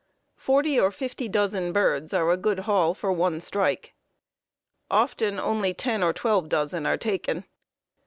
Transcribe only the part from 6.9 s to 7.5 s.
taken.